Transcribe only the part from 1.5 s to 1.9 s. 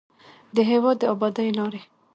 لارې